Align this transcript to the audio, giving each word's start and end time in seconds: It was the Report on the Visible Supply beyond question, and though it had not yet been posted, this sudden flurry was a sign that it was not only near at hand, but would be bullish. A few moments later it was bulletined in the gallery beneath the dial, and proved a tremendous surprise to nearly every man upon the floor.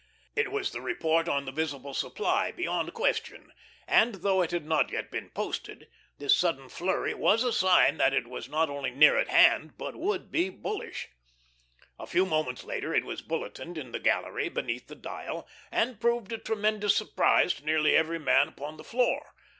It 0.35 0.51
was 0.51 0.71
the 0.71 0.81
Report 0.81 1.29
on 1.29 1.45
the 1.45 1.51
Visible 1.51 1.93
Supply 1.93 2.51
beyond 2.51 2.91
question, 2.91 3.53
and 3.85 4.15
though 4.15 4.41
it 4.41 4.49
had 4.49 4.65
not 4.65 4.89
yet 4.89 5.11
been 5.11 5.29
posted, 5.29 5.87
this 6.17 6.35
sudden 6.35 6.69
flurry 6.69 7.13
was 7.13 7.43
a 7.43 7.53
sign 7.53 7.97
that 7.97 8.11
it 8.11 8.25
was 8.25 8.49
not 8.49 8.67
only 8.67 8.89
near 8.89 9.15
at 9.19 9.27
hand, 9.27 9.77
but 9.77 9.95
would 9.95 10.31
be 10.31 10.49
bullish. 10.49 11.09
A 11.99 12.07
few 12.07 12.25
moments 12.25 12.63
later 12.63 12.95
it 12.95 13.05
was 13.05 13.21
bulletined 13.21 13.77
in 13.77 13.91
the 13.91 13.99
gallery 13.99 14.49
beneath 14.49 14.87
the 14.87 14.95
dial, 14.95 15.47
and 15.69 16.01
proved 16.01 16.31
a 16.33 16.39
tremendous 16.39 16.95
surprise 16.97 17.53
to 17.53 17.63
nearly 17.65 17.95
every 17.95 18.17
man 18.17 18.47
upon 18.47 18.77
the 18.77 18.83
floor. 18.83 19.35